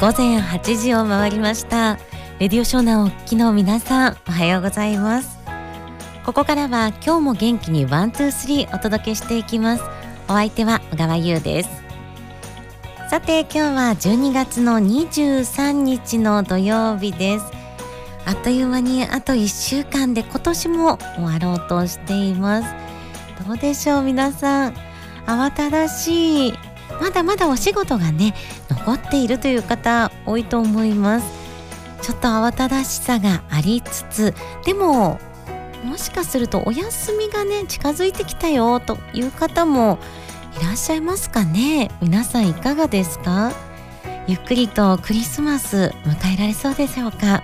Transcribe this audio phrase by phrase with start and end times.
[0.00, 1.98] 午前8時を回りました。
[2.38, 5.38] レディオショーナをお聞きの皆さんおはようございます。
[6.24, 9.82] ここからは今日も元気に one two three お届けしていきます。
[10.26, 11.82] お相手は小川優です。
[13.10, 17.44] さて今日は12月の23日の土曜日です。
[18.24, 22.74] あっという間にあと1週間で今年も終わろうとしています。
[23.46, 24.74] どうでしょう皆さん。
[25.26, 26.69] 慌ただしい
[27.00, 28.34] まだまだお仕事がね
[28.68, 31.26] 残っているという方多いと思います。
[32.02, 35.20] ちょっと慌ただしさがありつつでも
[35.84, 39.98] もしかするとお休みがね近づいてきたよという方も
[40.60, 41.90] いらっしゃいますかね。
[42.00, 43.52] 皆さんいかがですか？
[44.26, 47.42] ゆっくりとクリスマス迎えられそうでしょうか？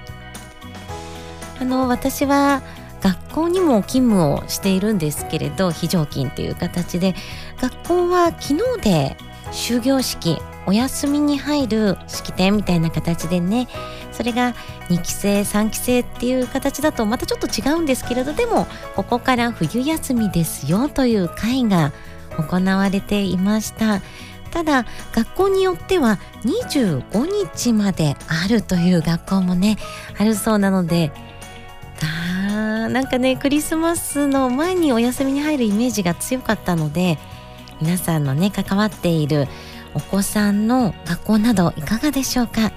[1.60, 2.62] あの私は
[3.00, 7.14] 学校にも勤務をしているんですけれど非常勤という形で
[7.60, 9.16] 学校は昨日で
[9.52, 13.68] 終業式お休みに入る式典みたいな形でね
[14.12, 14.54] それが
[14.88, 21.92] 2期生3期生っていう形だとまたちょっと違うんですけれどでもここから冬休みですよという会が
[22.36, 24.02] 行われていました。
[24.50, 29.76] ただ学校によっては25日まであるという学校もね
[30.16, 31.12] あるそうなので
[32.86, 37.18] あなんかねクリスマスの前にお休みに入るイメージが強かったので
[37.80, 39.48] 皆さんのね関わっている
[39.94, 42.72] お子さんの学校などいかがでしょうか？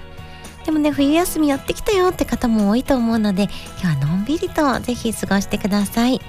[0.64, 3.48] でもね冬休みやってきたよって方も多いと思うので
[3.82, 6.20] 今日はのんびりとぜひ過ごしてください。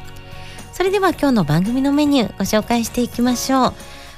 [0.73, 3.73] それでは今日の番組のメニューご紹介していきましょう。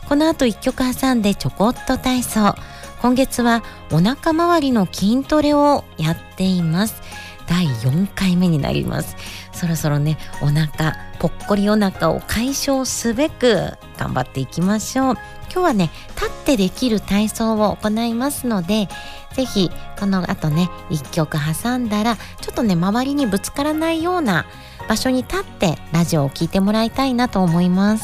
[0.07, 2.55] この後1曲挟んでちょこっと体操。
[3.01, 7.01] 今月はお腹周りの筋トレをやっています。
[7.47, 9.17] 第4回目になります。
[9.63, 15.13] そろそろねお腹ぽっこりお腹を解消すべく頑張っていきましょう。
[15.43, 18.89] 今日はね立ってできる体操を行いますので
[19.33, 24.45] ぜひこの後ね1曲挟んだらちょっとね周りにぶつからないような
[24.89, 28.03] 場所に立ってラジオを聴いてもらいたいなと思います。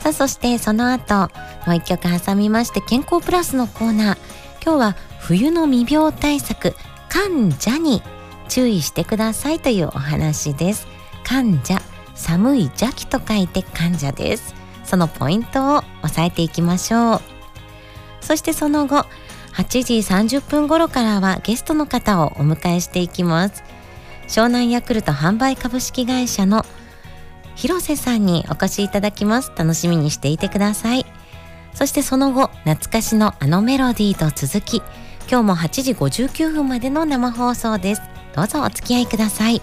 [0.00, 1.28] さあそしてその後も
[1.68, 4.18] う1曲挟みまして健康プラスのコーナー。
[4.64, 6.74] 今日は冬の未病対策
[7.08, 8.02] 患者に
[8.52, 10.86] 注意してくださいというお話です。
[11.24, 11.80] 患者
[12.14, 14.54] 寒い邪気と書いて患者です。
[14.84, 17.20] そのポイントを押さえていきましょう。
[18.20, 19.06] そしてその後
[19.54, 23.64] 8時30分頃からはゲストの方をお迎えしていきます。
[24.28, 26.66] 湘南ヤクルト販売株式会社の
[27.54, 29.50] 広瀬さんにお越しいただきます。
[29.56, 31.06] 楽しみにしていてください。
[31.72, 34.82] そしてその後懐かしのあのメロディーと続き
[35.26, 38.02] 今日も8時59分までの生放送です。
[38.34, 39.60] どうぞお付き合いください。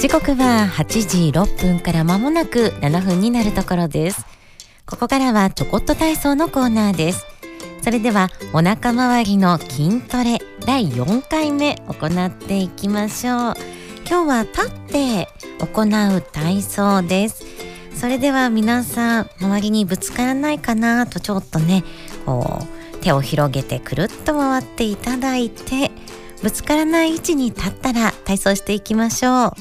[0.00, 4.26] 時刻は8時6分から間もなく7分になるところです。
[4.84, 7.24] ここからはちょこっと体操のコーナーです。
[7.82, 13.71] それではお腹周りの筋トレ第4回目行っていきましょう。
[14.08, 15.82] 今日は立って行
[16.16, 17.44] う体操です。
[17.94, 21.84] それでは皆さん周りにぶつからないかなとちょっとね
[22.26, 22.58] こ
[22.94, 25.90] う手を広げてくるっと回っていただいて
[26.42, 29.52] ぶつからない位置に立ったら体操していきましょう。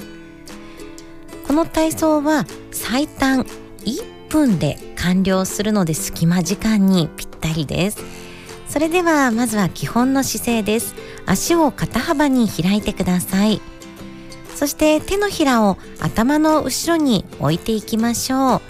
[1.47, 3.41] この体操は最短
[3.83, 7.97] 1分で完了するので隙間時間にぴったりです。
[8.67, 10.95] それではまずは基本の姿勢です。
[11.25, 13.61] 足を肩幅に開いてください。
[14.61, 18.61] そして手のひらを頭の後ろに置いていきましょう。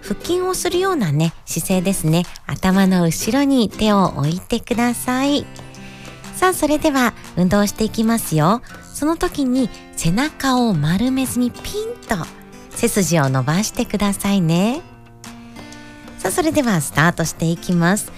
[0.00, 2.22] 腹筋をするようなね姿勢ですね。
[2.46, 5.44] 頭の後ろに手を置いてください。
[6.36, 8.62] さあそれでは運動していきますよ。
[8.94, 11.62] その時に背中を丸めずにピン
[12.08, 12.16] と
[12.70, 14.80] 背筋を伸ばしてくださいね。
[16.16, 18.10] さあそれではスタートしていきます。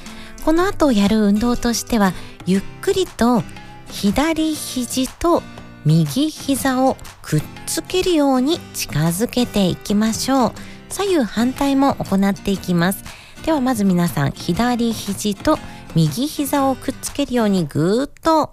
[0.45, 2.13] この後やる運動としては
[2.47, 3.43] ゆっくりと
[3.91, 5.43] 左肘と
[5.89, 10.53] 右膝をくっつけるように近づけていきましょう。
[10.91, 13.03] 左右反対も行っていきます。
[13.47, 15.59] ではまず皆さん左肘と
[15.95, 18.51] 右膝をくっつけるようにぐーっと。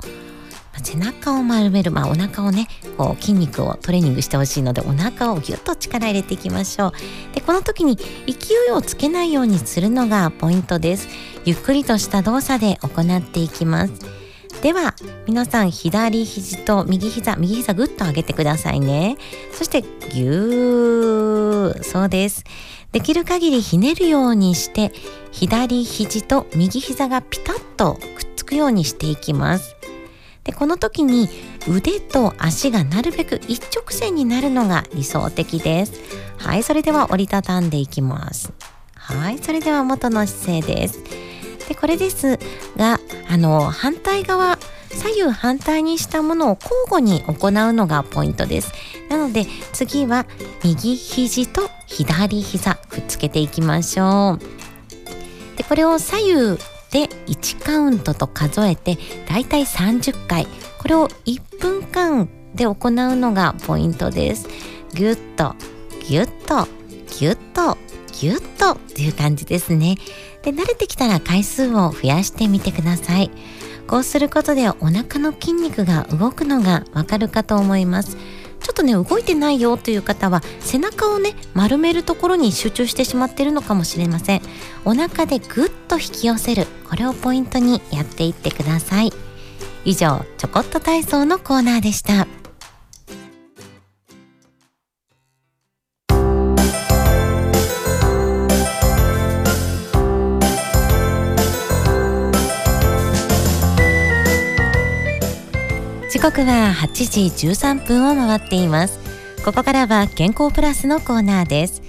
[0.82, 2.68] 背中を丸める、まあ、お腹をね
[2.98, 6.92] こう筋肉をトレーニングしてほしいのでお腹をぎゅっと力入れていきましょう。
[7.34, 11.10] でこの時に勢いをつけないようにするのがポイントです。
[11.44, 14.25] ゆっくりとした動作で行っていきます。
[14.66, 14.96] では
[15.28, 19.16] 皆さん左肘と右膝右膝ぐっと上げてくださいね。
[19.54, 21.84] そしてぎゅー。
[21.84, 22.44] そうです。
[22.92, 24.92] できる限りひねるようにして
[25.32, 29.76] 左肘と右膝がピタッとくっつくようにしていきます。
[30.44, 31.30] でこの時に
[31.70, 35.94] 腕と足がなるべく一直線になるのが理想的です。
[36.40, 38.52] はいそれでは折りたたんでいきます。
[38.96, 41.04] はいそれでは元の姿勢です。
[41.68, 42.38] でこれです
[42.78, 44.58] があの反対側
[44.90, 48.72] 左右反対にしたものを交互に行うのがポイントです。
[49.10, 50.26] なので次は
[50.64, 55.58] 右肘と左膝くっつけていきましょう。
[55.58, 56.34] でこれを左右
[56.92, 58.98] で1カウントと数えて
[59.28, 60.48] だいたい30回。
[60.80, 64.48] これを1分間で行うのがポイントです。
[64.94, 65.56] ぎゅっと
[66.08, 66.68] ぎゅっと。
[68.16, 69.98] とぎゅっとっていう感じですね。
[70.42, 73.30] で慣れてきたら回数を増やしてみてください。
[73.88, 78.18] こうすることでお腹の筋肉が動くのがわかるかと思います。
[78.62, 84.42] ちょっとね動いてないよという方は背中をね丸めるところに集中してしまってるのかもしれません。
[84.86, 86.68] お腹でぐっと引き寄せる。
[86.90, 89.12] これをポイントにやっていってください。
[89.84, 92.28] 以上ちょこっと体操のコーナーでした。
[106.31, 106.88] 刻は8
[107.30, 108.98] 時13分を回っています。
[109.45, 111.83] ここからは健康プラスのコーナーです。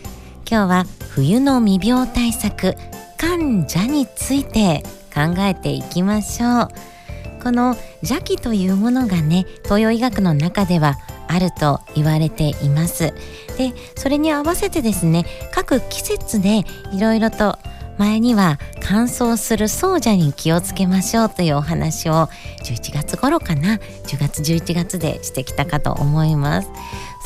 [0.47, 2.75] 今日は冬の未病対策
[3.17, 4.83] 患者について
[5.15, 6.69] 考えていきましょう。
[7.43, 10.97] この邪気というものがね東洋医学の中では
[11.29, 13.15] あると言われています。
[13.57, 17.59] でそれに合わせてですね各季節でいろいろと
[17.97, 22.29] 前には乾燥する奏者に気をつけましょうというお話を
[22.63, 23.79] 11月頃かな。
[23.79, 26.71] 10月11月でしてきたかと思います。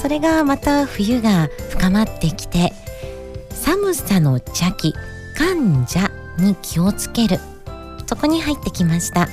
[0.01, 2.73] それがまた冬が深まってきて
[3.51, 4.95] 寒さの邪気
[5.37, 7.39] 患者に気をつける。
[8.07, 9.29] そこに入ってきました。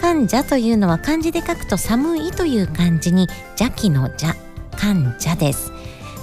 [0.00, 4.34] 患者というのは漢字で書くと寒いという漢字に邪気の邪
[4.76, 5.70] 患者です。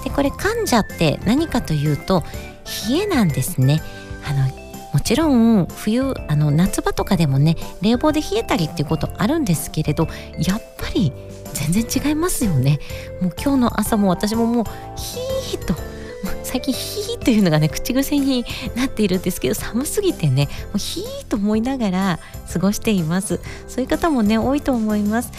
[0.04, 2.26] でこれ患者って何かというと
[2.90, 3.82] 冷えなんですね。
[4.28, 4.65] あの
[5.06, 10.08] ちろん冬あの夏場とかでもね冷房で冷えたりっていうことあるんですけれど
[10.40, 11.14] やっぱり
[11.54, 12.80] 全然違いますよね。
[13.22, 14.66] もう今日の朝も私ももう
[14.98, 15.76] ヒーと
[16.44, 22.20] 最近ヒーというのがね口癖になっているんですけど寒すぎてねもうヒーと思いながら
[22.52, 23.40] 過ごしています。
[23.68, 25.32] そういう方もね多いと思います。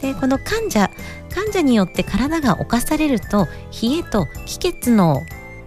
[0.00, 0.90] でこの患者
[1.32, 5.20] 患者によって体が侵されると冷えと気血の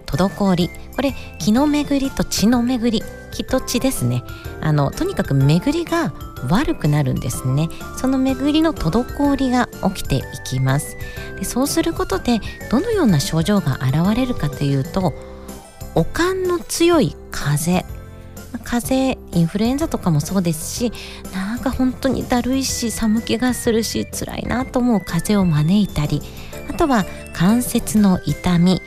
[0.04, 4.22] 滞りこれ気の巡りと血の巡り気と血ですね。
[4.60, 6.12] あのとにかく巡りが
[6.48, 7.68] 悪くなるんですね。
[7.96, 10.96] その巡りの滞りが起きていきます。
[11.38, 12.40] でそうすることで
[12.70, 15.12] どのような症状が現れるかというと
[15.94, 17.72] 悪寒の強い風。
[17.72, 17.96] 邪
[18.64, 20.92] 風邪インフルエンザとかもそうですし
[21.32, 26.20] なんか本当にだるいし寒気がするし辛いなと思う風邪を招いたり
[26.68, 28.80] あとは関節の痛み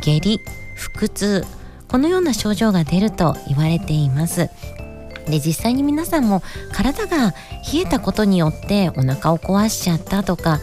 [0.00, 0.40] 下痢
[0.74, 1.44] 腹痛
[1.88, 4.50] このような症状が出ると言われています。
[5.26, 7.30] で実際に皆さんも体が
[7.72, 10.60] 冷えたことによってお腹を壊しちゃったとか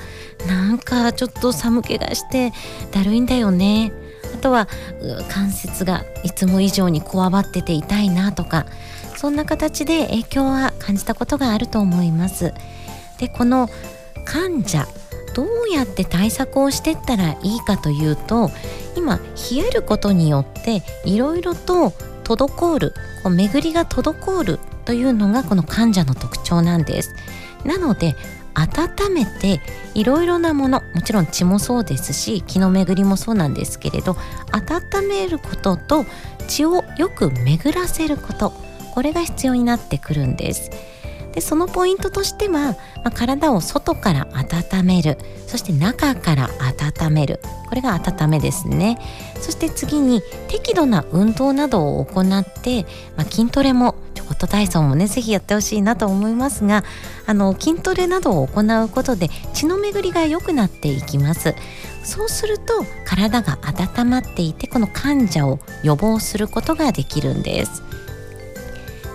[0.47, 2.53] なんかちょっと寒気がして
[2.91, 3.91] だるいんだよね。
[4.33, 4.67] あとは
[5.29, 8.65] 関節がいつも以上にこわばってて痛いなとか
[9.17, 12.53] そんな形で影響は感じたことがあると思います。
[13.19, 13.69] でこの
[14.25, 14.87] 患者
[15.33, 18.51] どうやって対策をしてったらいいかというと
[18.95, 27.15] 今冷えることによっていろいろと滞るこう巡りが滞るというのがこの患者の特徴なんです。
[27.65, 28.15] なので
[28.53, 29.61] 温めて
[29.93, 34.17] いろいろなものもちろん血もそうですし気の巡りもそうなんですけれど
[34.51, 36.05] 温めることと
[36.47, 38.51] 血をよく巡らせること
[38.93, 40.69] これが必要になってくるんです。
[41.33, 45.17] でそのポイントとしては、まあ、体を外から温める。
[45.47, 47.39] そして中から温める。
[47.67, 48.99] これが温めですね。
[49.39, 52.83] そして次に適度な運動などを行って、
[53.15, 56.83] まあ、筋トレもちょこっと体操もね是非やってほしいなと思いますが
[57.25, 61.55] あの筋トレなどを行うことで血の巡りが良くなっていきます。
[62.03, 67.83] そうすると体が温まっていてこの患者を予防することができるんです。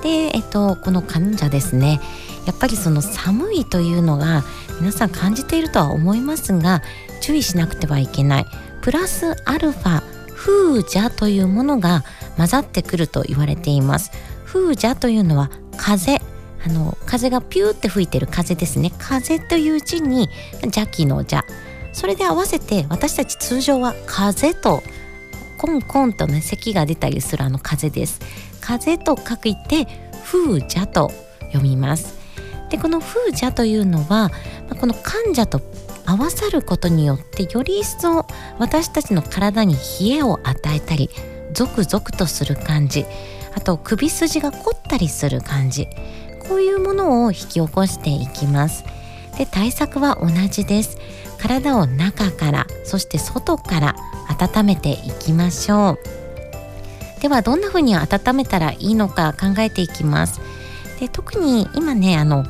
[0.07, 2.01] で、えっと、この患者ですね
[2.47, 4.45] やっぱりその寒いというのが
[4.79, 6.81] 皆さん感じているとは思いますが
[7.21, 8.47] 注意しなくてはいけない。
[8.83, 10.03] プラスアルファ
[10.37, 12.05] 風邪というものが
[12.37, 14.13] 混ざってくると言われています。
[14.45, 16.21] 風邪というのは風
[16.65, 18.93] あの風がピューって吹いてる風ですね。
[18.99, 20.29] 風という字に
[20.63, 21.45] 邪気の邪。
[21.93, 24.85] それで合わせて私たち通常は風と
[25.59, 28.21] コンコンとね咳が出たりするあの風です。
[28.67, 29.87] 風と書いて
[30.25, 31.13] 風邪と
[31.53, 32.17] 読みます。
[32.69, 34.33] でこの風邪というのは
[34.81, 35.61] この患者と
[36.05, 38.27] 合わさることによってより一層
[38.59, 41.11] 私たちの体に冷えを与えたり
[41.53, 43.05] ゾクゾクとする感じ
[43.55, 45.87] あと首筋が凝ったりする感じ
[46.49, 48.85] こういうものを引き起こしていきます。
[49.39, 50.99] で対策は同じです。
[51.39, 53.97] 体を中からそして外から
[54.29, 56.26] 温めていきましょう。
[57.27, 60.41] ではどんな風に温めたらいいのか考えていきます。
[61.01, 62.47] で特に今ねあの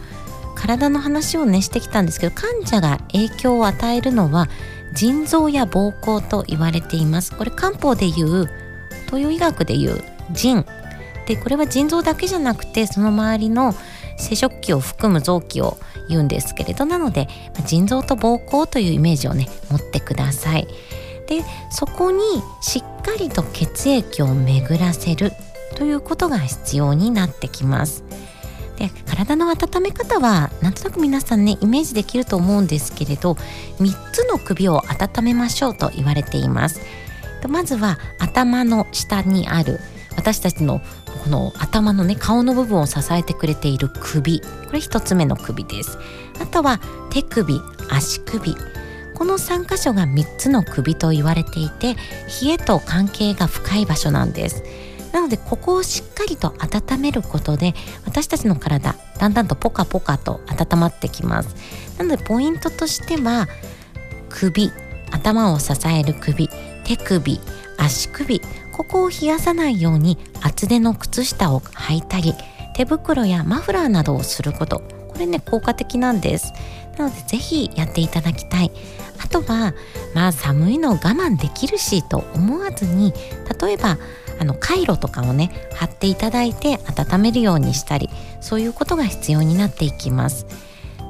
[0.54, 4.50] 体の話をねしてきたんですけど患者が影響を与えるのは
[4.92, 7.34] 腎臓や膀胱と言われています。
[7.34, 8.50] これ漢方でいう
[9.06, 10.66] 東洋医学でいう腎。
[11.24, 13.74] でこれは腎臓だけじゃなくてその周りの
[14.18, 15.78] 生殖器を含む臓器を
[16.10, 17.28] 言うんですけれどなので
[17.64, 20.68] 腎臓と膀胱というイメージをね持ってください。
[21.26, 22.22] でそこに
[22.60, 25.32] しっかりと血液を巡らせる
[25.76, 28.04] ということが必要になってきます。
[28.78, 33.32] で体の温め方はなんとなく皆さんねイメージできると思うんですけれど
[33.80, 36.80] 3つの首を温めましょうと言われています。
[37.48, 39.80] まずは頭の下にある
[40.16, 40.80] 私たちの
[41.22, 44.40] この頭のね顔の部分を支えてくれている首。
[44.40, 45.98] これ1つ目の首です。
[46.40, 46.80] あとは
[47.10, 48.75] 手首足首。
[49.16, 51.94] この3箇所が3つの首と言われていて
[52.42, 54.62] 冷えと関係が深い場所なんです。
[55.12, 61.56] なのでここをしっかりと温めることで私たちの体だんだんとポカポカと温まってきます。
[61.96, 63.48] なのでポイントとしては
[64.28, 64.70] 首
[65.10, 66.50] 頭を支える首
[66.84, 67.40] 手首
[67.78, 68.40] 足首
[68.72, 72.34] ここを冷やさないように厚手の靴下を履いたり
[72.74, 74.82] 手袋やマフラーなどをすること。
[75.08, 76.52] これね効果的なんです。
[76.96, 78.70] なのでぜひやっていただきたい。
[79.18, 79.74] あとは
[80.14, 83.12] まあ寒いの我慢できるしと思わずに
[83.60, 83.98] 例えば
[84.38, 88.10] あのカイロとかをね貼っていただいて温めるようにしたり
[88.40, 90.46] そういうことが必要になっていきます。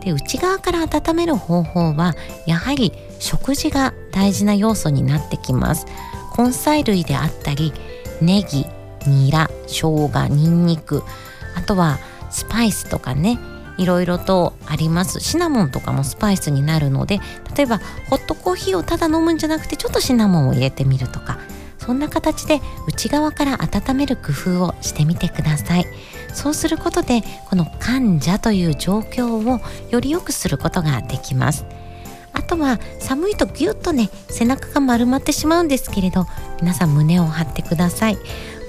[0.04, 2.14] で内側から温める方法は
[2.46, 5.86] やはり食事が大事な要素になってきます。
[6.38, 7.72] 根菜類であったり
[8.20, 8.66] ネギ
[9.06, 11.02] ニラ生姜ニンニク
[11.56, 11.98] あとは
[12.30, 13.38] スパイスとかね
[13.78, 15.20] いろいろとあります。
[15.20, 17.20] シナモンとかもスパイスになるので
[17.56, 17.78] 例えば
[18.08, 21.38] ホットコーヒーをただ飲むんじゃなくてちょっとシナモンを入れてみるとか
[21.78, 25.86] そんな形で内側から温める工夫をしてみてください。
[26.34, 31.64] そうすることでこの患者という状況をより良くすることができます。
[32.32, 36.26] あとは寒いとギュッとね背中が丸まってしまうんですけれど
[36.60, 38.18] 皆さん胸を張ってください。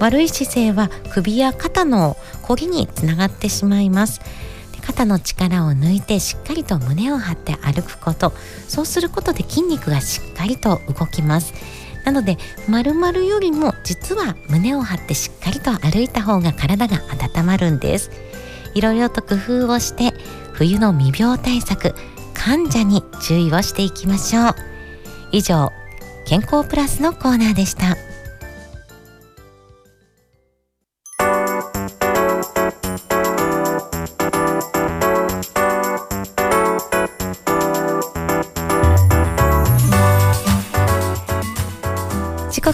[0.00, 4.20] 悪い姿勢は首や肩のこぎにつながってしまいます。
[4.88, 8.32] 肩の力を抜いてしっかりと胸を張って歩くこと。
[8.68, 11.52] そうすることで筋肉がしっかりと動きます。
[12.06, 17.02] なので丸々よりも実は胸を張ってしっかりと歩いた方が体が
[17.36, 18.10] 温まるんです。
[18.74, 20.14] いろいろと工夫をして
[20.54, 21.94] 冬の未病対策
[22.32, 24.54] 患者に注意をしていきましょう。
[25.32, 25.70] 以上
[26.24, 28.07] 健康プラスのコーナーでした。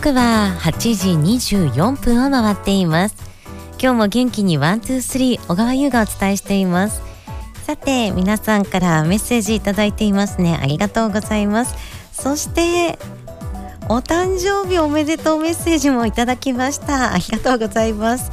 [0.04, 3.16] 刻は8時24分を回っています。
[3.80, 7.00] 今日も元気に one two three 小川優がお伝えしています。
[7.66, 10.58] さて皆さんからメッセージいただいていますね。
[10.60, 11.74] ありがとうございます。
[12.12, 12.98] そして
[13.88, 17.14] お誕生日おめでとうメッセージもいただきました。
[17.14, 18.30] ありがとうございます。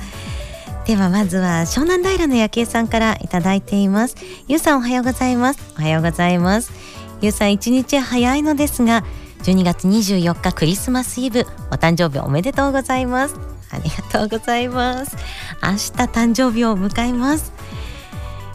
[0.85, 4.17] ではまずは湘南平の夜景さんからいただいています。
[4.49, 5.73] ゆうさんおはようございます。
[5.79, 6.73] おはようございます。
[7.21, 9.05] ゆうさん一日早いのですが
[9.43, 13.36] 12月24日クリスマスイブお誕生日おめでとうございます。
[13.71, 15.15] ありがとうございます。
[15.63, 15.75] 明日
[16.12, 17.51] 誕生日を迎えます。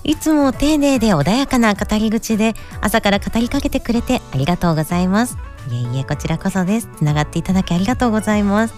[0.04, 5.36] いつも丁寧で穏やかな語り口で朝から語りかけてくれてありがとうございます。
[5.70, 6.88] いえいえこちらこそです。
[6.96, 8.74] つながっていただきありがとうございます。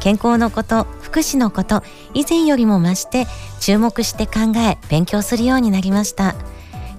[0.00, 1.82] 健康のこと福祉のこと
[2.14, 3.26] 以前よりも増して
[3.60, 6.34] 注目して考え勉強するようになりました。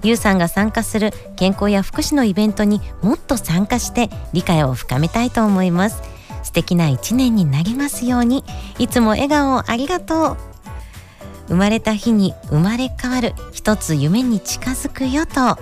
[0.02, 6.02] ゆうさんが参加する健康や福祉のイベントにもっと参加して理解を深めたいと思います。
[6.42, 8.44] 素敵な一年になりますように
[8.78, 10.36] いつも笑顔ありがとう
[11.48, 15.58] 生まれた日に生まれ変わる一つ夢に近づくよと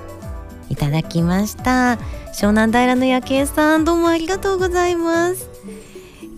[0.68, 1.98] いただきました。
[2.32, 5.48] 湘南平の夜景さんどうもありがとうございます。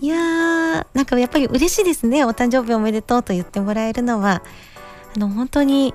[0.01, 2.25] いやーなんかやっぱり嬉しいですね。
[2.25, 4.41] お誕生日おめでとうと言ってもらえるのは。
[5.15, 5.93] あの本当に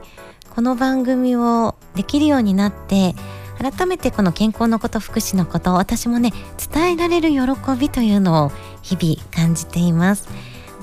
[0.57, 3.15] この番組をできるようになって
[3.59, 6.33] 改めてこの健康のこと福祉のこと私もね
[6.73, 7.39] 伝えられる喜
[7.79, 10.31] びというのを日々感じています。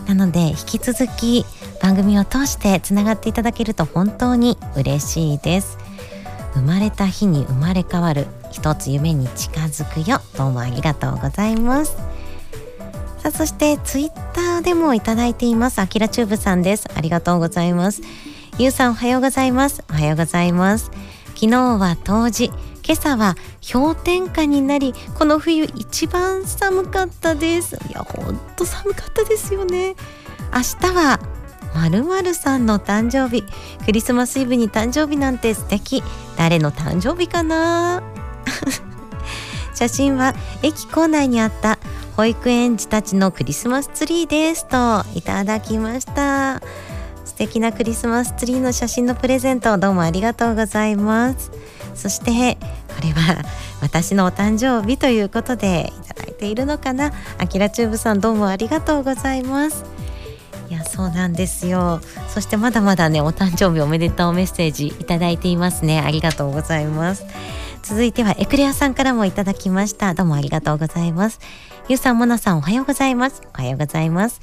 [0.07, 1.43] なので引き続き
[1.81, 5.79] 番組を通してつながっていただけると本当に嬉しいです。
[6.53, 11.93] 生まれた日に生まれ変わる一つ夢に近づくよどうもありがとうございます。
[13.17, 16.87] さあそしてツイッターでもいただいていますあきらチューブさんです。
[16.93, 18.03] ありがとうございます。
[18.59, 19.83] ゆうさんおはようございます。
[19.89, 20.91] おはようございます。
[21.29, 22.51] 昨日は冬至。
[22.85, 23.35] 今朝は
[23.71, 27.79] 氷点下になりこの冬一番寒かったです。
[27.89, 29.95] いやほんと寒かったですよね。
[30.53, 31.19] 明日は
[31.73, 33.43] まるまるさんの誕生日。
[33.85, 36.03] クリスマスイブに誕生日なんて素敵。
[36.37, 38.03] 誰の誕生日かな？
[39.73, 41.79] 写真は駅構内にあった
[42.15, 46.61] 保育園児たちのクリスマスツリーですといただきました。
[47.33, 51.51] 素敵なクリスマスツリーの写真のプレゼントどうもありがとうございます。
[51.95, 52.59] そして
[52.95, 53.43] これは
[53.81, 57.11] 私のお誕生日ということでいただいているのかな？
[57.39, 59.83] あきらチューブさんどうもありがとうございます。
[60.69, 62.01] いやそうなんですよ。
[62.29, 66.01] そしてまだまだねお誕生日おめでとうメッセージいただいていますね。
[66.01, 67.25] ありがとうございます。
[67.81, 70.13] 続いてはエクレアさんからもいただきました。
[70.13, 71.39] どうもありがとうございます。
[71.89, 73.41] ゆうさんもなさんおはようございます。
[73.55, 74.39] おはようございます。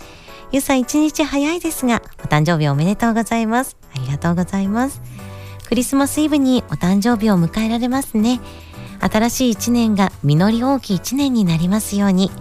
[0.53, 3.77] ゆうさん一日早いですがお誕生日おめでとうございます。
[3.95, 5.01] ありがとうございます。
[5.69, 8.41] クリスマスイブにお誕生日を迎えられますね。
[8.99, 12.33] 新しい一年が実り大きい一年になりますように。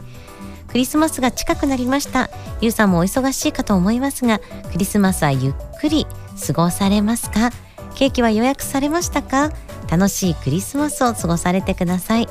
[0.69, 2.31] クリスマスが近くなりました。
[2.61, 4.39] ゆうさんもお忙しいかと思いますが
[4.71, 6.07] クリスマスはゆっくり
[6.47, 7.51] 過ごされますか？
[7.93, 9.51] ケーキは予約されましたか？
[9.87, 12.27] 楽しいクリスマスを過ごされてください。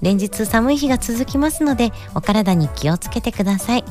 [0.00, 3.84] 連日寒い日が続きますのでお体に気をつけてください。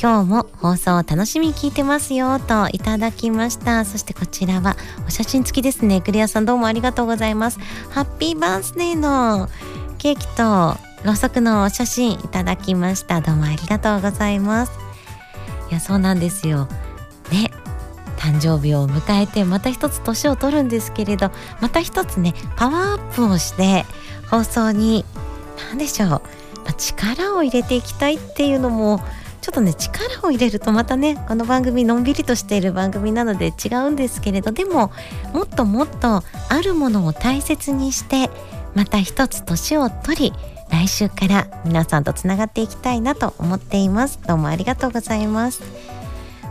[0.00, 3.84] 今日も放送を楽しみに聞いてますよといただきました。
[3.86, 4.76] そしてこちらは
[5.06, 6.02] お写真付きですね。
[6.02, 7.58] クリアさんどうもありがとうございます。
[7.90, 9.48] ハッピーバースデーの
[9.96, 13.22] ケーキとろうそくのお写真いただきました。
[13.22, 14.72] どうもありがとうございます。
[15.70, 16.68] いやそうなんですよ。
[17.32, 17.50] ね。
[18.18, 21.30] 誕生日を迎えてまた一つ年を取るんですけれど
[21.60, 23.84] また一つねパワーアップをして
[24.30, 25.04] 放送に
[25.68, 26.20] 何でしょう、ま
[26.70, 29.00] あ、力を入れていきたいっていうのも
[29.46, 34.90] ちょっとね力を入れるとまたねこの番組のんびりとしている番組なので違うんですけれどでも
[35.32, 38.28] もっともっとあるものを大切にして
[38.74, 40.32] また一つ年を取り
[40.68, 44.18] 来週から皆さんとつながっていきたいなと思っています。
[44.26, 45.62] どうもありがとうございます。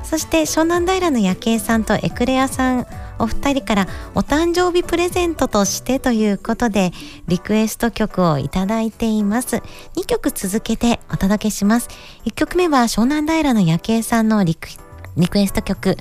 [0.06, 2.88] そして湘南平の夜景さんとエクレアさん
[3.20, 6.92] お二人からお誕生日プレゼントとしてということで
[7.28, 9.58] リクエスト曲をいただいています。
[9.96, 11.90] 2曲続けてお届けします。
[12.26, 14.70] 1曲目は湘南平の夜景さんのリク
[15.18, 15.96] リクエスト曲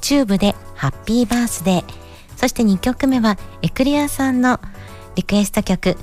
[0.00, 1.84] チューブで Happy Birthday。
[2.36, 4.60] そして2曲目はエクレアさんの
[5.14, 5.96] リクエスト曲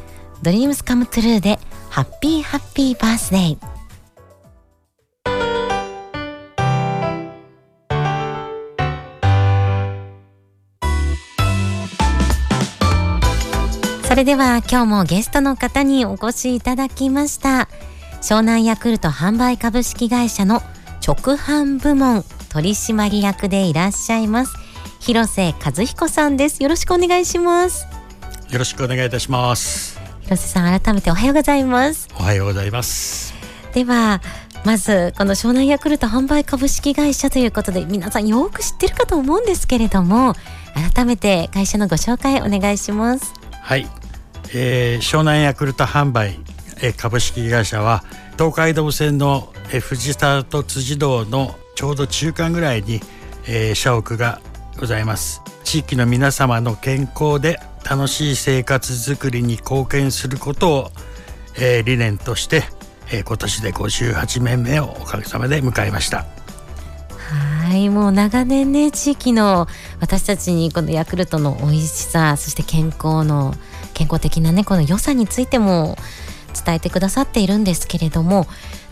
[0.43, 3.76] DREAMS COME TRUE で Happy Happy Birthday。
[14.17, 17.69] れでは今日もゲストの方にお越しいただきました。
[18.19, 20.63] 湘南ヤクルト販売株式会社の
[21.06, 24.56] 直販部門取締役でいらっしゃいます。
[24.99, 26.63] 広瀬和彦さんです。
[26.63, 27.86] よろしくお願いします。
[28.49, 29.99] よろしくお願いいたします。
[30.21, 32.08] 広瀬さん改めておはようございます。
[32.19, 33.36] おはようございます。
[33.75, 34.21] では
[34.65, 40.34] まずこの湘南ヤクルト販売株式会社ということで皆さんよく知ってるかと思うんですけれども
[40.95, 43.36] 改めて会社のご紹介お願いします。
[43.62, 43.86] はい、
[44.53, 46.39] えー、湘南ヤクルト販売、
[46.81, 48.03] えー、株式会社は
[48.38, 53.01] 東海道線の、えー、藤沢と辻堂のちょうど中間ぐらいに、
[53.47, 54.41] えー、社屋が
[54.79, 55.41] ございます。
[55.63, 60.91] 地域の皆様の健康で楽しい生活づくりに貢献することを、
[61.60, 62.63] えー、理念として、
[63.12, 66.25] えー、今年で58年目をおかげさまで迎えました。
[67.67, 69.67] はいもう長年ね地域の
[69.99, 73.53] 私たちにこのヤクルトの美味しさそして健康の
[73.97, 75.97] 健康的なねこの良さについても
[76.53, 78.45] 伝えてくださっているんですけれども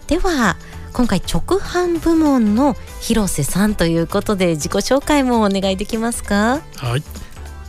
[0.07, 0.57] では
[0.93, 6.61] 今回直販部門の広瀬さんということで自己紹介もお願いできますか？
[6.77, 7.03] はい。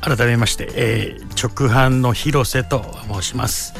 [0.00, 3.74] 改めまして、えー、直販の広瀬と申します、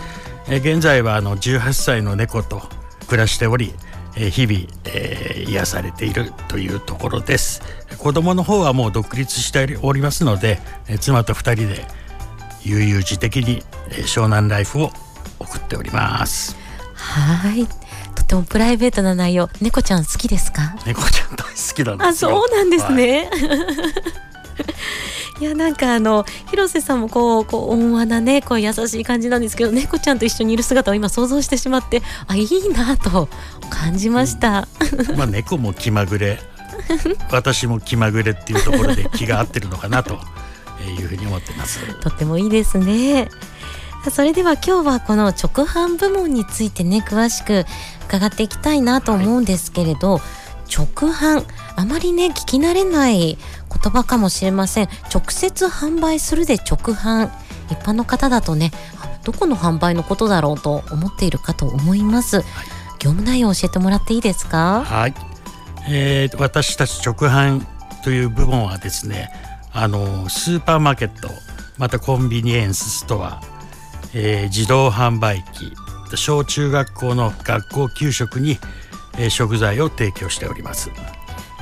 [0.49, 2.63] えー、現在はあの18歳の猫と
[3.07, 3.73] 暮らしており
[4.17, 7.63] え日々、えー、癒されているというところです。
[7.99, 11.87] 子供の方はもう独立しておりますので、え妻と2人で
[12.67, 14.91] 悠々自適に、え湘南ライフを
[15.39, 16.57] 送っております。
[16.95, 17.67] はい。
[18.15, 19.49] とてもプライベートな内容。
[19.61, 20.75] 猫ちゃん好きですか？
[20.85, 23.37] 猫ちゃん大好きなんあそうなんですね、は
[25.39, 25.43] い。
[25.45, 33.29] いやなんかあの広瀬さんもこうこう温和なねこう優しい感じなんですけど猫ちゃんと一緒にいる姿を今想像してしまってあいいなと
[33.69, 34.67] 感じました、
[35.11, 36.41] うん、まあ猫も気まぐれ。
[37.31, 40.19] 私も気まぐれっていうところで気が合ってるのかなと
[40.83, 41.81] いうふうに思ってます。
[42.01, 43.29] とってもいいですね。
[44.11, 47.65] それでは今日はこの直販部門についてね詳しく
[48.07, 50.23] 伺っていきたいなと思うんですけれど、はい、
[50.77, 51.45] 直販
[51.77, 54.89] あまりね聞き慣れない言葉かもしれません。
[55.13, 57.31] 直接販売するで直販。
[57.69, 58.71] 一般の方だとね
[59.25, 62.45] どこの販売のことだろうと思っているかと思います、はい、
[63.01, 64.85] 業務内容を教えてもらっていいですか？
[64.85, 65.15] はい、
[65.89, 67.67] えー、私たち直販
[68.05, 69.33] という部門はですね
[69.79, 71.29] あのスーパーマーケット
[71.77, 73.43] またコンビニエンスストア、
[74.15, 75.73] えー、自動販売機
[76.17, 78.59] 小中学校の学校給食に、
[79.19, 80.91] えー、食材を提供しております。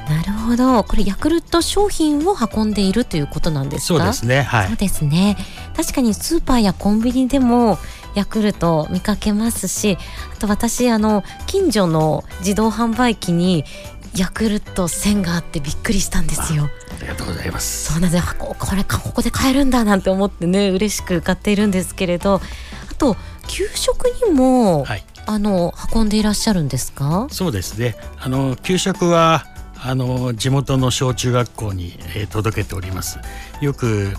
[0.09, 0.85] なるほど。
[0.85, 3.99] これヤクルト商品を運んでいるということなんですか？
[3.99, 4.43] そうですね。
[4.43, 4.67] はい。
[4.69, 5.37] そうですね。
[5.75, 7.79] 確かにスーパーやコンビニでも
[8.15, 9.99] ヤクルト見かけますし
[10.33, 13.65] あと私あの近所の自動販売機に
[14.15, 17.93] ヤクルト1000があってびっくりしたんですよありがとうございます。
[17.93, 18.37] そうなんです。
[18.37, 22.41] ここれここで買えるんだなんて思ってね嬉しく買っているんですけれど。
[22.91, 23.17] あと
[23.49, 27.27] 給食にも、はい、あの運んでいらっしゃるんですか？
[27.31, 27.97] そうですね。
[28.21, 29.45] あの給食は
[29.83, 33.19] あの地元の小中学校に、えー、届けております。
[33.61, 34.15] よく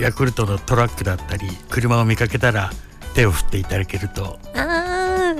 [0.00, 2.70] ヤクルトのトラックだったり車を見かけたら
[3.14, 4.38] 手を振っていただけると。
[4.54, 5.34] あ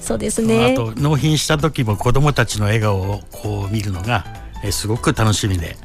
[0.00, 0.72] そうですね。
[0.72, 4.26] あと納品した時も子どもたちの笑顔をこう見るのが、
[4.62, 5.76] えー、すごく楽しみで、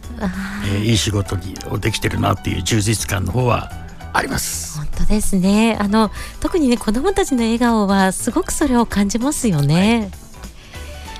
[0.65, 3.71] えー、いい仕事にできてるなっていう充実感の方は
[4.13, 4.77] あります。
[4.77, 5.77] 本当ですね。
[5.79, 10.09] あの特にね子どもたちの笑顔はすごくそれを感じますよね、はい。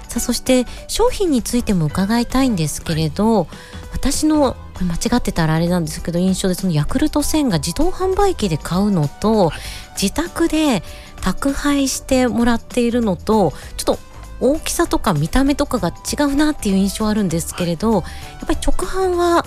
[0.09, 3.47] さあそして商品についても伺いたいんですけれど、はい、
[3.93, 9.59] 私の間違ってたらあれなんですけど印象でそのヤクルト1000が自動販売機で買うのと、はい、
[10.01, 10.83] 自宅で
[11.21, 13.99] 宅配してもらっているのとちょっと
[14.39, 19.45] 大きさとか見た目とかが違うなっていう印象あるんですけれど、はい、やっぱり直販は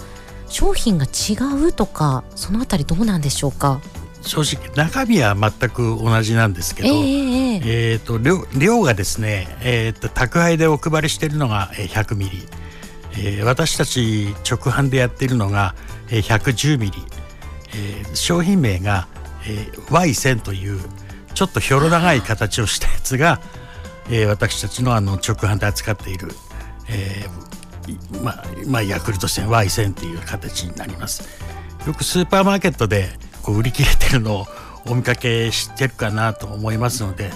[0.49, 1.37] 商品が違
[1.69, 3.81] うとかそのあたりどうなんでしょうか？
[4.23, 12.43] 正直中身は全く同じなんですけど、えー、えーと量量がですね、えーと、宅配でお配りしているのが100ミリ、
[13.13, 15.75] えー、私たち直販でやっているのが
[16.09, 16.99] 110ミリ、
[17.75, 19.09] えー、商品名が、
[19.47, 20.81] えー、Y1000 という
[21.33, 23.41] ちょっとひょろ長い形をしたやつが、
[24.11, 26.29] えー、私たちのあの直販で扱っている、
[26.89, 31.29] えーまあまあ、ヤクルト1000 Y1000 という形になります。
[31.87, 33.09] よくスーパーマーケットで
[33.43, 34.47] こう売り切れてるのを
[34.87, 37.31] お見かけしてるかなと思いますので、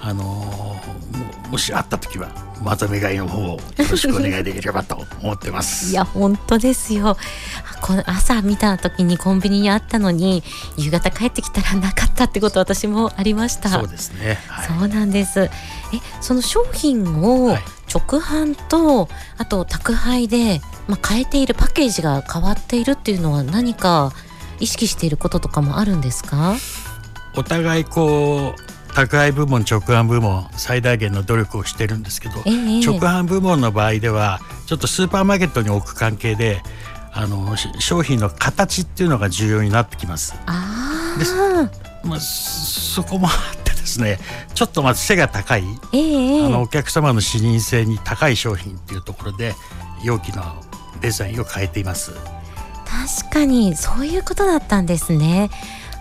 [0.00, 2.28] あのー、もしあった時は
[2.62, 3.58] まとめ買いの方をよ
[3.90, 5.90] ろしくお願いできればと思ってます。
[5.90, 7.16] いや本当ですよ。
[7.80, 10.42] この朝見た時にコンビニにあったのに
[10.76, 13.68] 夕方帰ってきたらなかったってこと私もありました。
[13.68, 15.42] そうですね、はい、そうなんです。
[15.42, 15.50] え
[16.20, 17.56] その商品を
[17.92, 19.08] 直販と、はい、
[19.38, 24.12] あと宅配で、まあ、変えているパッケージが変わっているっていうのは何か
[24.60, 26.56] 意識していることとかもあるんですか？
[27.36, 28.67] お互いこう
[28.98, 36.62] 宅配部門直販部門最大限の努力をしてるんですけど、えー、直販部門の場合ではちょっとスーパーマーケットに置く関係で
[37.12, 40.34] あの商品の形っていうのが重要になってきます。
[40.46, 41.70] あ
[42.02, 44.18] まあ、そこもあってですね
[44.54, 49.54] ちょっとまず背が高い、えー、あのお客様の視認性に高い商品っていうところで
[50.02, 50.42] 容器の
[51.00, 52.12] デザインを変えています。
[53.20, 55.50] 確かにそういうことだったんですね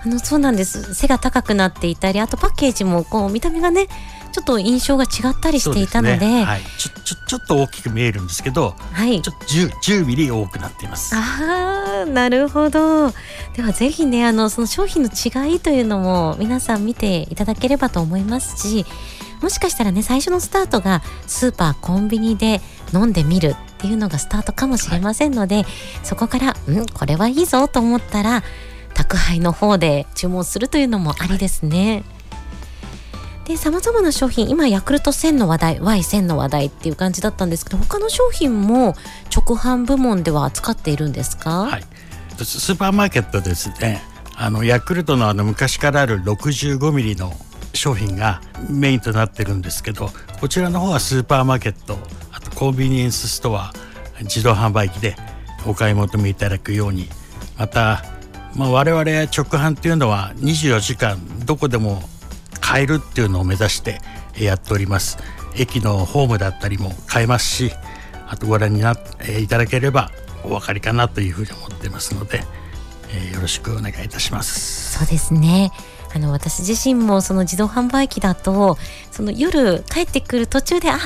[0.03, 0.93] あのそうなんです。
[0.93, 3.87] 背が高くなっていたりあとパッケージもこう見た目がね
[4.31, 6.43] ちょっと印象が違ったりしていたので、ね。
[6.43, 9.69] はい、ちょちょちょっと大きく見えるんですけど、はい、ちょ 10,
[10.01, 11.15] 10ミリ多くなっています。
[11.15, 13.11] あなるほど。
[13.55, 18.85] ではぜひねあのその商品の違いというのも皆さん見ていただければと思いますし
[19.41, 22.61] もしかしたらね最初のスタートがスーパーコンビニで
[22.93, 25.65] 飲んでみるっていうのがスタートかもしれませんので、はい、
[26.03, 28.43] そこからうんこれはいいぞと思ったら
[28.97, 32.03] 宅配の方で注文するというのもありですね。
[33.45, 38.95] でさまざまな商品今ヤクルト1000の話題 Y1000 の話題っていう感じだったんですけど他の商品も
[39.33, 41.83] 直販部門では扱っているんですか、はい、
[42.43, 44.01] スーパーマーケットですね。
[44.35, 47.31] あのヤクルトのあの昔からある65ミリの
[47.73, 51.97] 商品がメインとなってるんですけどこちらの方はスーパーマーケット
[52.31, 53.71] あとコンビニエンスストア
[54.21, 55.15] 自動販売機で
[55.65, 57.07] お買い求めいただくように
[57.57, 58.03] また、
[58.55, 62.01] まあ、我々直販っていうのは24時間どこでも
[62.59, 63.99] 買えるっていうのを目指して
[64.39, 65.17] やっております。
[65.55, 67.71] 駅のホームだったりも買えますし
[68.27, 70.11] あとご覧になっていただければ
[70.43, 72.41] お分かりかなというふうに思ってますので、
[73.09, 74.99] えー、よろしくお願いいたします。
[74.99, 75.71] そうですね。
[76.13, 78.77] あの私自身もその自動販売機だと
[79.11, 80.97] その夜帰ってくる途中であ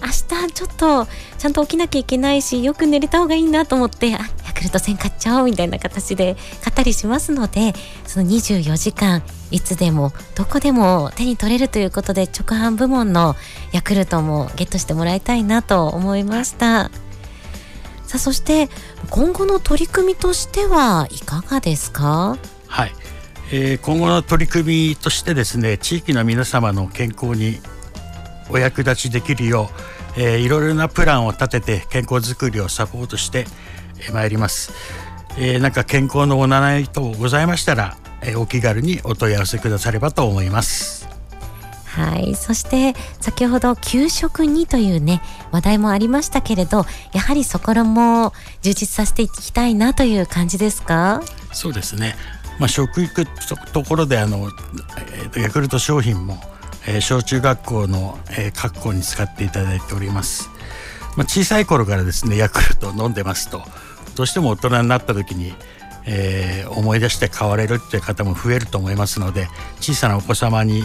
[0.00, 1.06] 明日ちょっと
[1.38, 7.74] ちゃんと起きなきゃいけないしよく寝れた方がいいなと思ってあヤクルト1000買っちゃおうみたいな形で買ったりしますので
[8.06, 13.36] その24時間いつでもどこでも手に取れるということで直販部門の
[13.72, 16.90] ヤクルトもゲットしてもらいたいなと思いました。
[18.06, 18.68] さあそして
[19.10, 22.38] 今後の取り組みとしてはいかがですか？
[22.68, 22.92] はい、
[23.52, 27.60] えー、今後の取り組みとしてですね地域の皆様の健康に
[28.50, 29.70] お役立ちできるよ
[30.16, 33.46] う、えー、いろいろなプランを立てて健康づくりをサポートして
[34.12, 34.72] まいります、
[35.38, 41.08] えー、なんか健康のお習い等ございましたら、えー、お気軽にお問い合わせくださればと思います。
[41.86, 42.34] はい。
[42.34, 51.22] そして先ほど給食にというね話題もありましたけれどやはりそこらも充実させていきたいなという感じですか？
[51.52, 52.14] そうですね
[52.58, 53.24] まあ食育
[53.72, 54.48] ところであの、
[55.12, 56.38] えー、ヤクルト商品も、
[56.86, 60.48] えー、小中学校の、えー、学校に使っていただいております。
[61.16, 63.62] まあ、小さい頃からですねヤクルトを飲んでますと。
[64.16, 65.54] どうしても大人になった時に
[66.06, 69.48] えー、思い出して買われるっていう方も増えると思いますので
[69.80, 70.84] 小さなお子様に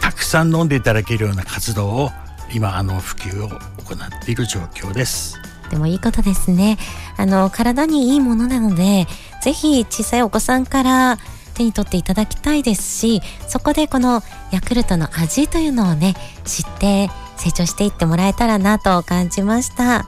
[0.00, 2.10] たくさん飲んでいただけるような活動を
[2.54, 3.56] 今あの普及を行
[3.94, 5.40] っている状況です。
[5.70, 6.78] でもいいことですね。
[7.16, 9.08] あの体にいいものなので
[9.42, 11.18] ぜひ小さいお子さんから
[11.54, 14.22] 手に取っていただきたいですしそこでこの
[14.52, 20.06] ヤクルトの味というのをね知って成長していってもらえたらなと感じました。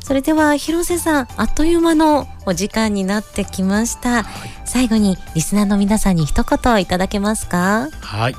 [0.00, 7.90] それでは広瀬さんあっという間のお時間になってきました、はい、最後にリスナーの皆さんに一言いただけますか？
[8.00, 8.34] はい。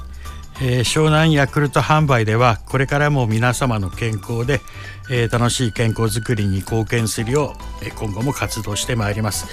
[0.61, 4.61] えー、湘南ヤクルト販売ではこれからも皆様の健康で、
[5.11, 9.45] えー、楽しい健康づくりに貢献するよう、えー、今後も活動してまいります、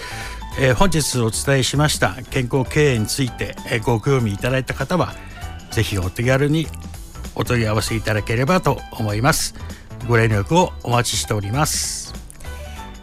[0.59, 5.15] えー、本日お伝えしました健康経営について、えー、ご興味いただいた方は
[5.71, 6.67] ぜひお手軽に
[7.35, 9.55] お問い合わせいただければと思います。
[10.09, 12.15] ご連絡をお待ちしております。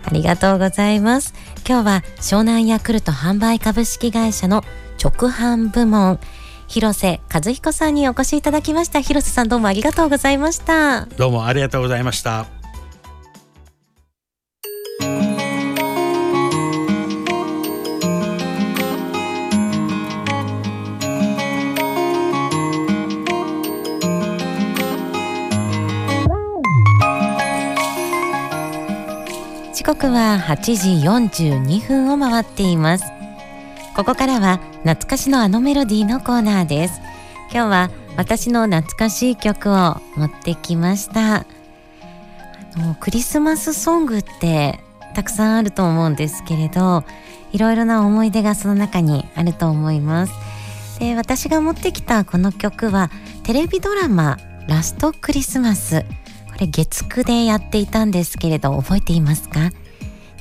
[0.05, 1.33] ありがとうございます。
[1.67, 4.63] 今日は湘南ヤクルト販売株式会社の
[5.01, 6.19] 直販部門
[6.67, 9.01] 広瀬和彦さんにお越しいただきました。
[9.01, 11.05] 広瀬さんどうもありがとうございました。
[11.05, 12.62] どうもありがとうございました
[30.03, 30.57] 刻は8
[31.31, 33.05] 時42分を回っています。
[33.95, 36.99] ここからは懐かしのあのメロディーのコーナーです。
[37.53, 41.35] 今日は私の懐かしい曲を持ってきました。
[41.35, 41.45] あ
[42.75, 44.81] のクリスマスソングって
[45.15, 47.05] たくさんあると思うんですけれど
[47.53, 50.33] いろいろな思い出がその中にあると思います。
[50.99, 53.09] で私が持ってきたこの曲は
[53.43, 54.37] テレビドラマ
[54.67, 56.03] ラストクリスマス。
[56.51, 59.71] これ月9でやっていたんですけれど覚えていますか？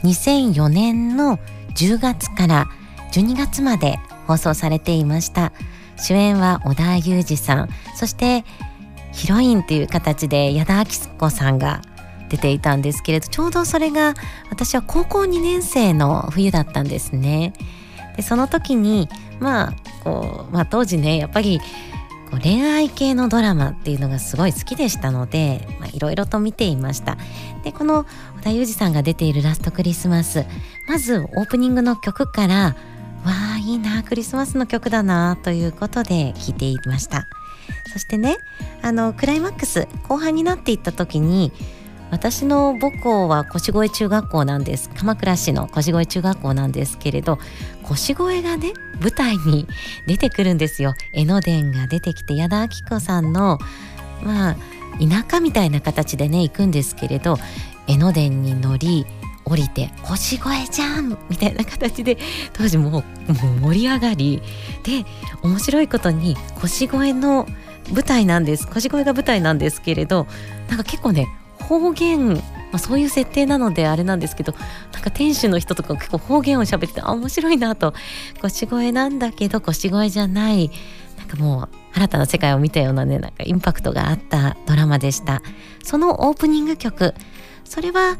[0.05, 1.39] 2004年の
[1.75, 2.69] 10月から
[3.13, 5.53] 12月まで放送されていました。
[5.97, 7.69] 主演は小田裕二さん。
[7.95, 8.45] そして
[9.13, 11.83] ヒロインという形で矢田亜希子さんが
[12.29, 14.15] 出ていたんですけれどちょうどそれが
[14.51, 17.53] 私は高校2年生の冬だったんですね。
[18.17, 21.61] でその時にまあこう、まあ、当時ねやっぱり
[22.31, 27.19] こう恋愛系のドラマっていうのがすごい好きでしたのでいろいろと見ていました。
[27.65, 28.07] でこの
[28.43, 30.45] 田裕二さんが出ている「ラストクリスマス」
[30.89, 32.77] まずオープニングの曲から
[33.25, 37.27] わあいいなクリスマスの曲だなということで聴いていました。
[37.93, 38.39] そしてね
[38.83, 41.53] あのクライマックス後半になっていった時に
[42.11, 44.91] 私の母校は腰越中学校なんです。
[44.91, 47.39] 鎌倉市の腰越中学校なんですけれど
[47.83, 49.67] 腰越がね舞台に
[50.07, 50.95] 出てくるんですよ。
[51.13, 53.59] 江ノ電が出てきて矢田亜希子さんの
[54.23, 54.57] まあ
[54.99, 57.39] 田舎みたいな形でね行くんですけれど
[57.87, 59.07] 江ノ電に乗り
[59.45, 62.17] 降りて「腰越えじゃん!」みたいな形で
[62.53, 63.05] 当時もう
[63.61, 64.43] 盛り上がり。
[64.85, 65.05] で
[65.43, 67.49] 面白いことに腰越えの
[67.93, 68.69] 舞台なんです。
[68.69, 70.27] 腰越えが舞台なんですけれど
[70.69, 71.27] なんか結構ね
[71.59, 72.41] 方言、ま
[72.75, 74.55] あ、そういう設定なのであれなんですけど
[74.93, 77.95] なんか店主の人とか結構方言を喋ってあ面白いなと。
[78.41, 80.71] 腰越えなんだけど腰越えじゃない。
[81.37, 85.43] かもう新たな世界を見たようなねなんかインパクトがあったドラマでした。
[85.83, 87.15] そのオープニング曲
[87.65, 88.19] それは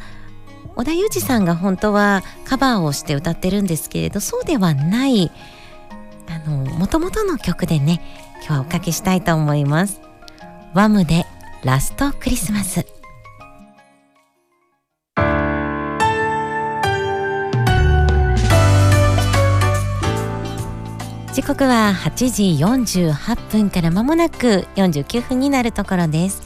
[0.77, 5.31] 織田裕二さんが本当はカバーをして歌ってるんですけれどそうではない
[6.29, 8.01] あの元々の曲でね
[8.37, 10.01] 今日はおかけしたいと思います。
[10.75, 11.27] ワムで
[11.63, 13.02] ラストクリスマス。
[21.33, 26.43] 時刻は8時48分から間もなく49分になるところです。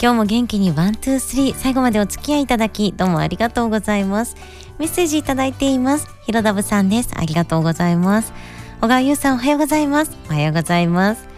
[0.00, 4.36] 今日も元気に One Two Three 最後までお付き合いいただきどうもありがとうございます。
[4.78, 6.08] メッセージいただいています。
[6.24, 7.10] ひろだぶさんです。
[7.14, 8.32] ありがとうございます。
[8.80, 10.16] 小川優さんおはようございます。
[10.30, 11.28] おはようございます。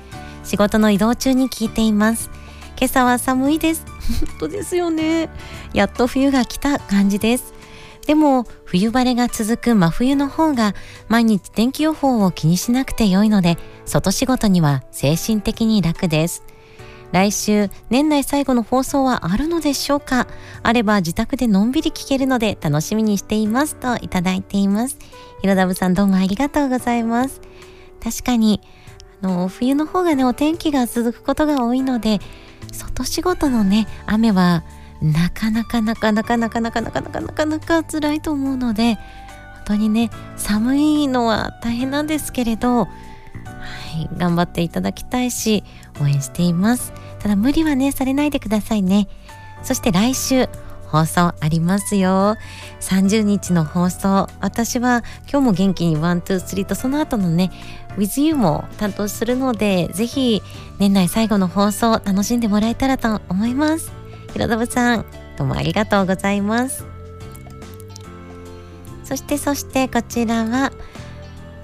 [0.45, 2.31] 仕事の移動中に聞いています。
[2.79, 3.85] 今朝は寒いです。
[4.39, 5.31] 本当ですよね。
[5.73, 7.54] やっと冬が来た感じです。
[8.07, 10.75] でも冬晴れが続く真冬の方が
[11.09, 16.45] 毎日天気予報を気にしなくて良いので外仕事には精神的に楽です。
[17.13, 20.27] 来週年内最後の放送はあるのでしょうか？
[20.65, 24.99] あれば自宅でのんびり聞けるので楽しみにしていますといただいています。
[25.41, 27.41] ひろだぶさんどうもありがとうございます。
[28.03, 28.61] 確かに
[29.23, 32.19] あの冬の方がねお天気が続くことが多いので
[32.73, 34.65] 外仕事のね雨は
[35.05, 39.03] なかなかなかなかなかなかなかなかなかなか辛いと思うので本
[39.67, 42.89] 当にね寒いのは大変なんですけれど、は
[43.99, 45.63] い、頑張っていただきたいし
[46.01, 49.09] 応援していますただ無理はねされないでくださいね
[49.63, 50.49] そして来週
[50.87, 52.37] 放送ありますよ
[52.81, 57.51] 30日の放送私は今日も元気に One Two Three とその後のね
[57.99, 60.41] With You も担当するのでぜひ
[60.79, 64.04] 年内最後の放送楽しんでもらえたらと思います
[64.35, 65.05] ひろどぶさん
[65.39, 66.85] どうもありがとうございます。
[69.05, 70.73] そしてそしてこちらは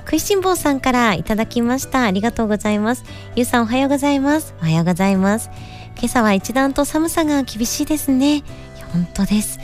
[0.05, 2.05] 食いしん坊さんからいただきました。
[2.05, 3.03] ありがとうございます。
[3.35, 4.55] ゆうさんおはようございます。
[4.61, 5.51] おはようございます。
[5.97, 8.45] 今朝は一段と寒さが厳しいですね。
[8.93, 9.59] 本当です。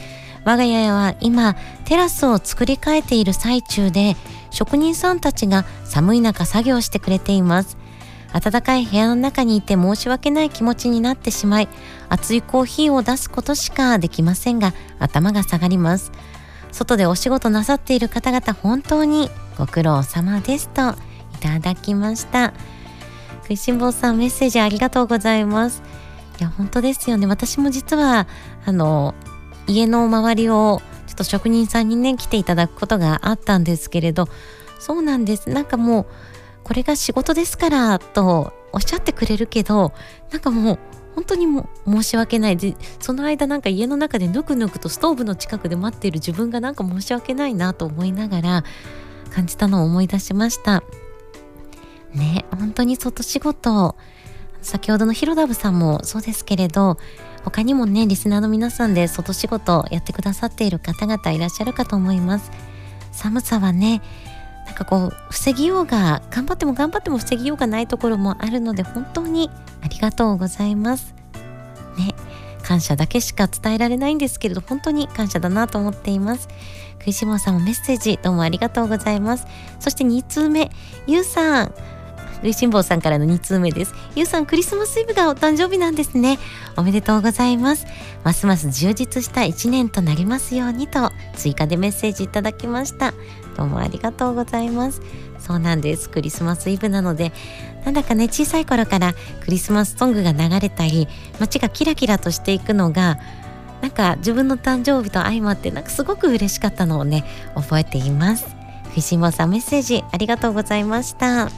[0.45, 4.17] 我が家は今テラスを作り変えている最中で
[4.51, 7.77] 職人さんたちが寒い中作業してくれています。
[8.39, 11.69] 暖かい部屋の中にいて申し訳ない気持ちになってしまい
[12.11, 16.13] 熱いコーヒーを出すことしかできませんが頭が下がります。
[16.71, 22.53] 外でお仕事なさっている方々本当にご苦労様ですといただきました。
[23.43, 25.83] 食いしん坊さんメッセージありがとうございます。
[26.39, 27.27] いや本当ですよね。
[27.27, 28.27] 私も実は
[28.67, 29.15] あの
[29.67, 34.29] 家の周りをちょっと職人さんにね来ていただくことがあったんですけれど
[34.79, 35.49] そうなんです。
[35.49, 36.07] なんかもう
[36.67, 39.93] これが仕事ですからとおっしゃってくれるけど
[40.33, 40.79] なんかもう
[41.15, 42.57] 本当にも申し訳ない。
[42.57, 48.65] でその間なんか家の中でぬくぬくとストーブの近くで待っている自分がなんか申し訳ないなと思いながら
[49.31, 50.83] 感じたのを思い出しました。
[52.13, 53.95] ね本当に外仕事
[54.61, 56.99] 先ほどのヒロダブさんもそうですけれど
[57.45, 62.51] 他にもねリスナーの皆さんで外仕事やってくださっている方々いらっしゃるかと思います。
[63.13, 64.03] 寒さはね
[64.77, 69.51] かこう防ぎようが頑張っても頑張っても防ぎようがないところもあるので本当に
[69.83, 71.15] ありがとうございます。
[71.99, 72.15] ね
[72.63, 76.49] 感謝だけしか伝えられないんですけれど本当に感謝だなと思っています。
[76.99, 79.47] 食いしもさんもメッセージどうもありがとうございます。
[79.81, 80.71] そして2通目
[81.07, 81.75] ゆうさん。
[82.53, 83.95] しん坊さんからの2通目です。
[84.15, 86.39] ゆうさんクリスマスイブがお誕生日なんですね。
[86.77, 87.87] おめでとうございます。
[88.25, 93.15] ますます充実した1年となりますようにと追加でメッセージいただきました。
[93.57, 95.01] どうもありがとうございます。
[95.39, 96.11] そうなんです。
[96.11, 97.33] クリスマスイブなので
[97.85, 103.19] なんだかね小さい頃からクリスマスソングが流れたり街がキラキラとしていくのが
[103.81, 108.47] なんか自分の誕生日と相まってなんかすごく嬉しかったのをね覚えています。
[108.91, 111.51] フィシモさんメッセージありがとうございました。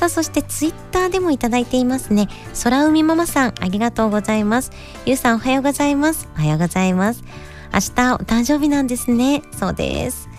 [0.00, 2.30] さあそしてツイッターでもいただいていますね。
[2.64, 4.72] 空海ママさんありがとうございます。
[5.04, 6.26] ゆうさんおはようございます。
[6.36, 7.22] おはようございます。
[7.70, 9.42] 明日お誕生日なんですね。
[9.52, 10.30] そうです。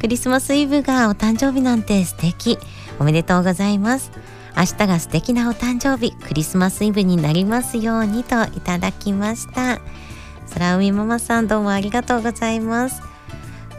[0.00, 2.58] クリスマスイブがお誕生日なんて素敵。
[2.98, 4.10] おめでとうございます。
[4.56, 6.12] 明日が素敵なお誕生日。
[6.16, 9.80] クリスマスイブになりますようにといただきました。
[10.52, 13.09] 空海ママさんどうもありがとうございます。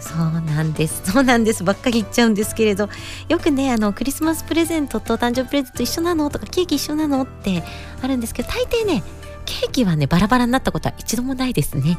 [0.02, 1.02] そうなんです。
[1.06, 1.64] そうなんです。
[1.64, 2.90] ばっかり言っちゃうんですけれど。
[3.30, 7.64] よくねあのクリスマスプレゼントと誕生日プレゼント一緒なのとかケーキ一緒なのって
[8.02, 9.04] あるんですけど大抵ね
[9.46, 11.98] ケーキはねバラバラになったことは一度もないですね。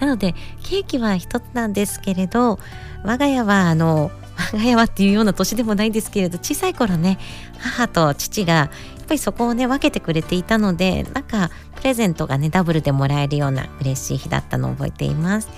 [0.00, 2.58] なのでケーキは一つなんですけれど
[3.04, 4.10] 我が家はあの
[4.52, 7.18] 我が家はっていうような年でもないんですけれど小さい頃ね
[7.58, 8.70] 母と父がや
[9.02, 15.48] っぱりそこをね分けてくれていたのでなんかプレゼントがねダブルでもらえるような嬉しい日だったのを覚えています。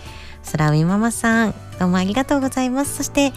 [0.53, 3.33] 空海ママさんどうもありがとうございますそして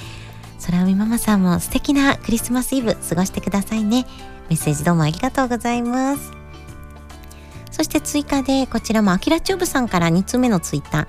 [0.65, 4.05] 空海ママさんも素敵なクリスマスイブ過ごしてくださいね
[4.49, 6.31] メッセージどうもありがとうございます
[7.71, 11.07] そして追加でこちらもアキラチューブさんから2通目のツイッター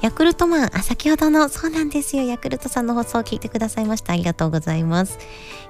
[0.00, 2.22] ヤクルトマン、あ、先ほどの、そうなんですよ。
[2.22, 4.14] ヤクルトさんの放送を聞いてくださいました。
[4.14, 5.18] ありがとうございます。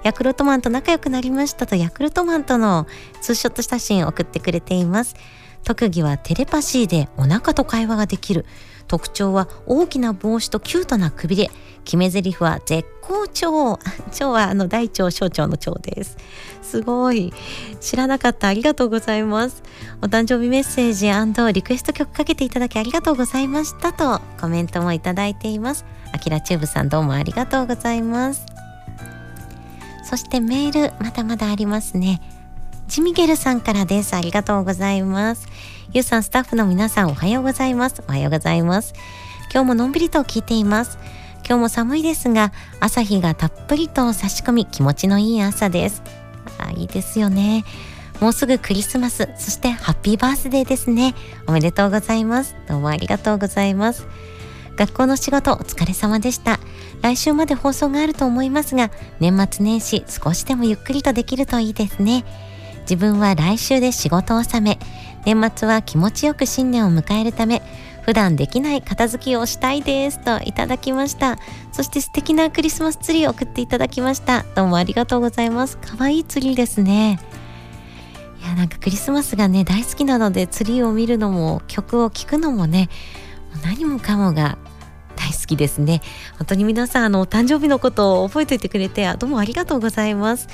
[0.04, 2.86] ヤクルトマンと仲良くなりましたと、ヤクルトマンとの
[3.20, 5.16] ツーショット写真を送ってくれています。
[5.64, 8.46] 特技はテレパシーでお腹と会話ができる。
[8.91, 11.49] 特徴は大きな帽子とキュートなくびれ。
[11.84, 13.78] 決め台詞は絶好調。
[14.11, 16.16] 調はあの大腸小腸の腸です。
[16.61, 17.32] すごい。
[17.80, 19.62] 知らなかったありがとうございます。
[20.03, 25.84] お誕生日メッセージリクエスト曲かけていただきありがとうございましたとコメントもいただいています。
[26.12, 28.45] あきらチューブさんどうもありがとうございます。
[30.03, 32.20] そしてメールまだまだありますね。
[32.88, 34.16] ジミゲルさんからです。
[34.16, 35.47] ありがとうございます。
[35.93, 38.05] ゆうさんスタッフの皆さんおはようございます。
[38.07, 38.95] おはようございます。
[39.53, 40.99] 今日ものんびりと聞いています。
[41.45, 46.05] 今日も寒いですが朝日がたっぷりと差し込み気持ちのいい朝です。
[46.59, 47.64] あいいですよね。
[48.20, 51.16] もうすぐクリスマスそしてハッピーバースデーですね。
[51.49, 52.55] おめでとうございます。
[52.68, 54.07] どうもありがとうございます。
[54.76, 56.61] 学校の仕事お疲れ様でした。
[57.03, 62.24] 来週まで放送があると思いますが年末年始少しでもゆっくりとできるといいですね。
[62.82, 64.78] 自分は来週で仕事を納め
[65.24, 67.62] 年末は気持ちよく新年を迎えるため
[68.02, 71.38] 普段できない片付けをしたいですといただきました。
[71.70, 74.44] そして素敵なクリスマスツリーを送っていただきました。
[74.54, 75.78] どうもありがとうございます。
[75.78, 77.20] 可愛いツリーですね。
[78.40, 82.88] いやなんかクリスマスがね大好きなのでツリーを見るのも曲を聴くのもね
[83.62, 84.56] 何もかもが
[85.14, 86.00] 大好きですね。
[86.38, 90.48] 本当に皆さんあの誕生日のことを覚えておいてくれてどうもありがとうございます。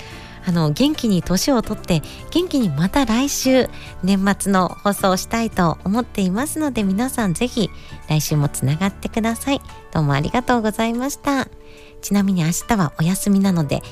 [0.46, 3.68] あの元気に年をとって元気にまた来週
[4.04, 7.68] 年末の放送をしたいと思っていますので皆さんぜひ
[8.08, 9.60] 来週もつながってください。
[9.92, 11.48] どうもありがとうございました。
[12.00, 13.82] ちなみに明日はお休みなので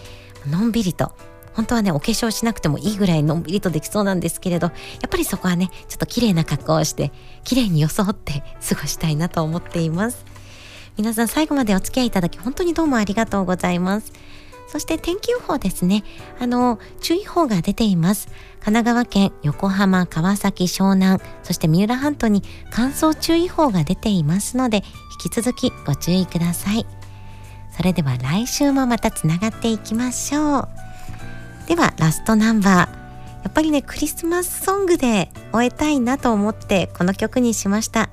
[0.48, 1.12] のんびりと
[1.54, 4.72] 本当はねお化粧しなくてもいいぐらいのんびりとできそうなんですけれどや
[5.06, 7.10] っぱりそこはねちょっと綺麗な格好をして
[7.42, 10.24] 綺麗に装って過ごしたいなと思っています。
[10.96, 14.12] 皆さん最後までお付き合いいただき本当にどうもありがとうございます。
[14.74, 16.02] そして天気予報ですね。
[16.40, 18.26] あの、注意報が出ています。
[18.58, 24.78] 神奈川県、横浜、川崎、湘南、そして三浦半島に乾燥注意報が出ていますので、
[25.22, 26.84] 引き続きご注意ください。
[27.70, 30.68] それでは来週もまたつながっていきましょう。
[31.68, 32.74] では、ラストナンバー。
[33.44, 38.10] やっぱりね、クリスマスソングで終えたいなと思ってこの曲にしました。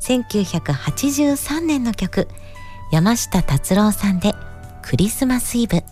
[0.00, 2.26] 1983年の曲、
[2.90, 4.34] 山下達郎さんで
[4.82, 5.84] クリスマスイブ。